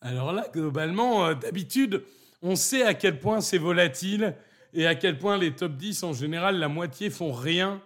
Alors 0.00 0.32
là, 0.32 0.46
globalement, 0.52 1.26
euh, 1.26 1.34
d'habitude, 1.34 2.02
on 2.42 2.56
sait 2.56 2.82
à 2.82 2.94
quel 2.94 3.20
point 3.20 3.40
c'est 3.40 3.58
volatile 3.58 4.34
et 4.72 4.86
à 4.86 4.94
quel 4.94 5.18
point 5.18 5.38
les 5.38 5.52
top 5.52 5.76
10, 5.76 6.02
en 6.02 6.12
général, 6.12 6.58
la 6.58 6.68
moitié 6.68 7.08
font 7.08 7.32
rien 7.32 7.80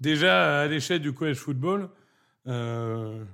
déjà 0.00 0.62
à 0.62 0.66
l'échelle 0.66 1.00
du 1.00 1.12
college 1.12 1.36
football. 1.36 1.90
Euh, 2.46 3.24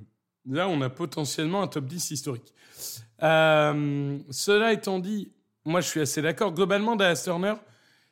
là, 0.47 0.69
on 0.69 0.81
a 0.81 0.91
potentiellement 0.91 1.63
un 1.63 1.69
top 1.69 1.87
10 1.87 2.11
historique. 2.11 2.55
Euh, 3.23 4.19
cela 4.31 4.73
étant 4.73 4.99
dit, 4.99 5.33
moi, 5.65 5.81
je 5.81 5.89
suis 5.89 6.01
assez 6.01 6.23
d'accord. 6.23 6.53
Globalement, 6.53 6.97
Dallas 6.97 7.23
Turner, 7.25 7.55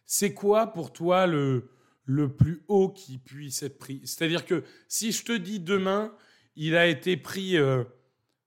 c'est 0.05 0.35
quoi 0.35 0.69
pour 0.69 0.93
toi 0.93 1.27
le, 1.27 1.71
le 2.05 2.33
plus 2.33 2.63
haut 2.69 2.91
qui 2.91 3.19
puisse 3.19 3.63
être 3.63 3.79
pris? 3.79 4.01
C'est-à-dire 4.05 4.45
que 4.45 4.65
si 4.89 5.13
je 5.13 5.25
te 5.25 5.33
dis 5.33 5.61
demain, 5.61 6.13
il 6.57 6.77
a 6.77 6.87
été 6.87 7.17
pris 7.17 7.57
euh, 7.57 7.85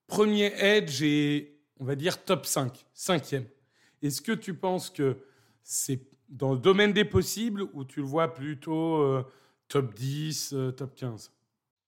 premier 0.07 0.53
edge 0.57 1.01
et 1.01 1.57
on 1.79 1.85
va 1.85 1.95
dire 1.95 2.23
top 2.23 2.45
5, 2.45 2.85
cinquième. 2.93 3.45
Est-ce 4.01 4.21
que 4.21 4.31
tu 4.31 4.53
penses 4.53 4.89
que 4.89 5.17
c'est 5.63 6.01
dans 6.29 6.53
le 6.53 6.59
domaine 6.59 6.93
des 6.93 7.05
possibles 7.05 7.63
ou 7.73 7.83
tu 7.85 8.01
le 8.01 8.05
vois 8.05 8.33
plutôt 8.33 8.97
euh, 8.97 9.23
top 9.67 9.93
10, 9.93 10.53
euh, 10.53 10.71
top 10.71 10.95
15 10.95 11.31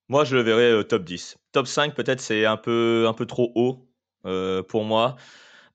Moi, 0.09 0.23
je 0.25 0.35
le 0.35 0.41
verrais 0.41 0.83
top 0.85 1.03
10. 1.03 1.37
Top 1.51 1.67
5, 1.67 1.95
peut-être, 1.95 2.19
c'est 2.21 2.45
un 2.45 2.57
peu, 2.57 3.05
un 3.07 3.13
peu 3.13 3.25
trop 3.25 3.51
haut 3.55 3.89
pour 4.67 4.83
moi. 4.83 5.15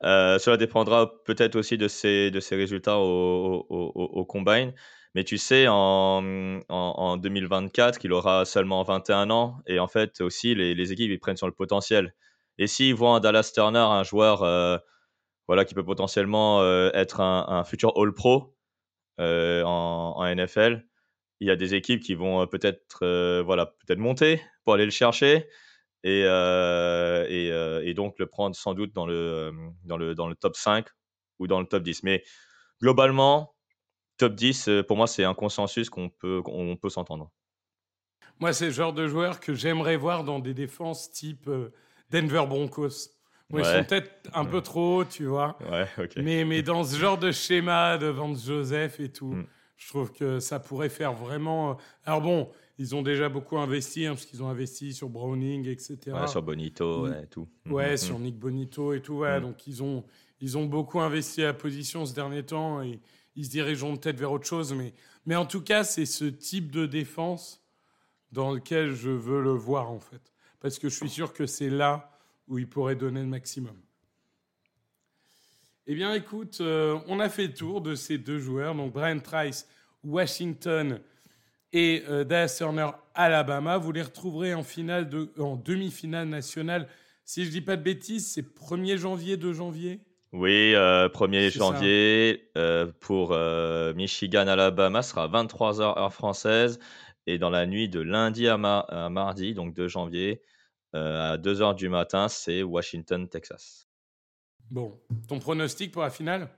cela 0.02 0.56
dépendra 0.56 1.22
peut-être 1.24 1.56
aussi 1.56 1.78
de 1.78 1.88
ses, 1.88 2.30
de 2.30 2.40
ses 2.40 2.56
résultats 2.56 2.98
au, 2.98 3.66
au, 3.68 4.24
combine. 4.24 4.72
Mais 5.14 5.24
tu 5.24 5.38
sais, 5.38 5.66
en, 5.68 6.60
en, 6.68 7.16
2024, 7.16 7.98
qu'il 7.98 8.12
aura 8.12 8.44
seulement 8.44 8.82
21 8.82 9.30
ans. 9.30 9.58
Et 9.66 9.78
en 9.78 9.88
fait, 9.88 10.20
aussi, 10.20 10.54
les, 10.54 10.74
les, 10.74 10.92
équipes, 10.92 11.10
ils 11.10 11.18
prennent 11.18 11.36
sur 11.36 11.46
le 11.46 11.52
potentiel. 11.54 12.14
Et 12.58 12.66
s'ils 12.66 12.94
voient 12.94 13.10
en 13.10 13.20
Dallas 13.20 13.50
Turner 13.54 13.78
un 13.78 14.02
joueur 14.02 14.42
euh, 14.42 14.78
voilà, 15.46 15.64
qui 15.64 15.74
peut 15.74 15.84
potentiellement 15.84 16.60
euh, 16.60 16.90
être 16.92 17.20
un, 17.20 17.64
futur 17.64 17.92
All-Pro 17.96 18.54
euh, 19.20 19.62
en, 19.64 20.24
NFL, 20.34 20.84
il 21.40 21.48
y 21.48 21.50
a 21.50 21.56
des 21.56 21.74
équipes 21.74 22.02
qui 22.02 22.14
vont 22.14 22.46
peut-être 22.46 23.42
voilà, 23.42 23.66
peut-être 23.66 23.98
monter 23.98 24.40
pour 24.64 24.74
aller 24.74 24.84
le 24.84 24.90
chercher. 24.90 25.48
Et, 26.04 26.20
et, 26.20 27.48
et, 27.84 27.94
donc 27.94 28.18
le 28.18 28.26
prendre 28.26 28.54
sans 28.54 28.74
doute 28.74 28.92
dans 28.92 29.06
le, 29.06 29.52
dans, 29.84 29.96
le, 29.96 30.14
dans 30.14 30.28
le 30.28 30.34
top 30.34 30.56
5 30.56 30.86
ou 31.38 31.46
dans 31.46 31.60
le 31.60 31.66
top 31.66 31.82
10. 31.82 32.02
Mais 32.02 32.22
globalement, 32.80 33.54
top 34.18 34.34
10, 34.34 34.68
euh, 34.68 34.82
pour 34.82 34.96
moi, 34.96 35.06
c'est 35.06 35.24
un 35.24 35.34
consensus 35.34 35.88
qu'on 35.88 36.10
peut, 36.10 36.42
qu'on 36.42 36.76
peut 36.76 36.90
s'entendre. 36.90 37.30
Moi, 38.40 38.52
c'est 38.52 38.66
le 38.66 38.72
genre 38.72 38.92
de 38.92 39.08
joueur 39.08 39.40
que 39.40 39.54
j'aimerais 39.54 39.96
voir 39.96 40.24
dans 40.24 40.38
des 40.38 40.54
défenses 40.54 41.10
type 41.10 41.48
euh, 41.48 41.72
Denver 42.10 42.44
Broncos. 42.46 43.10
Moi, 43.50 43.62
ils 43.62 43.64
sont 43.64 43.84
peut-être 43.84 44.10
un 44.34 44.44
peu 44.44 44.60
trop 44.60 44.98
hauts, 44.98 45.04
tu 45.06 45.24
vois. 45.24 45.56
Ouais, 45.70 45.88
ok. 45.96 46.16
Mais, 46.18 46.44
mais 46.44 46.60
dans 46.60 46.84
ce 46.84 46.96
genre 46.96 47.16
de 47.16 47.32
schéma 47.32 47.96
de 47.96 48.08
Vance 48.08 48.44
Joseph 48.44 49.00
et 49.00 49.10
tout, 49.10 49.32
mm. 49.32 49.46
Je 49.78 49.88
trouve 49.88 50.12
que 50.12 50.40
ça 50.40 50.58
pourrait 50.58 50.88
faire 50.88 51.14
vraiment. 51.14 51.70
Euh, 51.70 51.74
alors 52.04 52.20
bon, 52.20 52.50
ils 52.78 52.94
ont 52.94 53.02
déjà 53.02 53.28
beaucoup 53.28 53.58
investi, 53.58 54.06
hein, 54.06 54.10
parce 54.14 54.26
qu'ils 54.26 54.42
ont 54.42 54.48
investi 54.48 54.92
sur 54.92 55.08
Browning, 55.08 55.66
etc. 55.68 55.98
Ouais, 56.08 56.26
sur 56.26 56.42
Bonito 56.42 57.06
et 57.06 57.26
tout. 57.28 57.48
Ouais, 57.64 57.90
mm, 57.90 57.94
mm, 57.94 57.96
sur 57.96 58.18
Nick 58.18 58.38
Bonito 58.38 58.92
et 58.92 59.00
tout. 59.00 59.14
Ouais, 59.14 59.40
Donc, 59.40 59.66
ils 59.66 59.82
ont, 59.82 60.04
ils 60.40 60.58
ont 60.58 60.66
beaucoup 60.66 61.00
investi 61.00 61.42
à 61.42 61.46
la 61.46 61.54
position 61.54 62.04
ce 62.04 62.14
dernier 62.14 62.42
temps. 62.42 62.82
Et 62.82 63.00
ils 63.36 63.46
se 63.46 63.50
dirigeront 63.50 63.96
peut-être 63.96 64.18
vers 64.18 64.32
autre 64.32 64.46
chose. 64.46 64.74
Mais, 64.74 64.92
mais 65.26 65.36
en 65.36 65.46
tout 65.46 65.62
cas, 65.62 65.84
c'est 65.84 66.06
ce 66.06 66.24
type 66.24 66.72
de 66.72 66.84
défense 66.84 67.64
dans 68.32 68.52
lequel 68.52 68.92
je 68.92 69.10
veux 69.10 69.40
le 69.40 69.52
voir, 69.52 69.90
en 69.90 70.00
fait. 70.00 70.32
Parce 70.60 70.80
que 70.80 70.88
je 70.88 70.96
suis 70.96 71.08
sûr 71.08 71.32
que 71.32 71.46
c'est 71.46 71.70
là 71.70 72.10
où 72.48 72.58
il 72.58 72.68
pourrait 72.68 72.96
donner 72.96 73.20
le 73.20 73.26
maximum. 73.26 73.76
Eh 75.90 75.94
bien, 75.94 76.12
écoute, 76.12 76.58
euh, 76.60 76.98
on 77.06 77.18
a 77.18 77.30
fait 77.30 77.46
le 77.46 77.54
tour 77.54 77.80
de 77.80 77.94
ces 77.94 78.18
deux 78.18 78.38
joueurs, 78.38 78.74
donc 78.74 78.92
Brian 78.92 79.20
Trice, 79.20 79.66
Washington 80.04 81.00
et 81.72 82.02
euh, 82.10 82.24
Dallas 82.24 82.54
Turner, 82.58 82.90
Alabama. 83.14 83.78
Vous 83.78 83.90
les 83.90 84.02
retrouverez 84.02 84.52
en, 84.52 84.62
finale 84.62 85.08
de, 85.08 85.32
en 85.38 85.56
demi-finale 85.56 86.28
nationale. 86.28 86.88
Si 87.24 87.44
je 87.44 87.48
ne 87.48 87.52
dis 87.52 87.60
pas 87.62 87.76
de 87.76 87.82
bêtises, 87.82 88.26
c'est 88.26 88.42
1er 88.42 88.98
janvier, 88.98 89.38
2 89.38 89.54
janvier? 89.54 90.00
Oui, 90.34 90.72
1er 90.74 90.76
euh, 90.76 91.50
janvier 91.50 92.50
euh, 92.58 92.92
pour 93.00 93.34
Michigan, 93.96 94.46
Alabama, 94.46 95.00
sera 95.00 95.26
23h 95.26 95.98
heure 95.98 96.12
française. 96.12 96.80
Et 97.26 97.38
dans 97.38 97.50
la 97.50 97.64
nuit 97.64 97.88
de 97.88 98.00
lundi 98.00 98.46
à, 98.46 98.58
mardi, 98.58 99.54
donc 99.54 99.72
2 99.72 99.88
janvier, 99.88 100.42
à 100.92 101.38
2h 101.38 101.76
du 101.76 101.88
matin, 101.88 102.28
c'est 102.28 102.62
Washington, 102.62 103.26
Texas. 103.26 103.87
Bon, 104.70 104.98
ton 105.28 105.38
pronostic 105.38 105.92
pour 105.92 106.02
la 106.02 106.10
finale? 106.10 106.48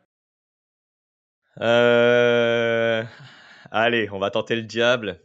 Allez, 3.70 4.09
on 4.11 4.18
va 4.18 4.31
tenter 4.31 4.57
le 4.57 4.62
diable. 4.62 5.20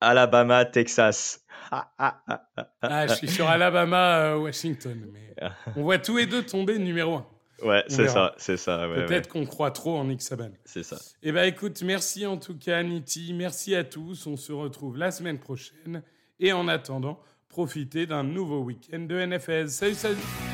Alabama, 0.00 0.64
Texas. 0.64 1.44
ah, 1.70 3.06
je 3.08 3.14
suis 3.14 3.28
sur 3.28 3.48
Alabama, 3.48 4.36
Washington. 4.36 5.08
Mais 5.12 5.34
on 5.76 5.82
voit 5.82 5.98
tous 5.98 6.16
les 6.16 6.26
deux 6.26 6.44
tomber 6.44 6.78
numéro 6.78 7.16
1. 7.16 7.26
Ouais, 7.62 7.84
c'est 7.88 8.08
ça, 8.08 8.34
c'est 8.36 8.56
ça. 8.56 8.86
Peut-être 8.94 9.28
qu'on 9.28 9.46
croit 9.46 9.70
trop 9.70 9.96
en 9.96 10.04
Xaban. 10.12 10.50
C'est 10.64 10.82
ça. 10.82 10.98
Eh 11.22 11.32
bien, 11.32 11.44
écoute, 11.44 11.82
merci 11.82 12.26
en 12.26 12.36
tout 12.36 12.58
cas, 12.58 12.82
Niti. 12.82 13.32
Merci 13.32 13.74
à 13.74 13.84
tous. 13.84 14.26
On 14.26 14.36
se 14.36 14.52
retrouve 14.52 14.96
la 14.96 15.10
semaine 15.10 15.38
prochaine. 15.38 16.02
Et 16.40 16.52
en 16.52 16.68
attendant, 16.68 17.20
profitez 17.48 18.06
d'un 18.06 18.24
nouveau 18.24 18.60
week-end 18.60 19.00
de 19.00 19.24
NFL. 19.24 19.68
Salut, 19.68 19.94
salut! 19.94 20.53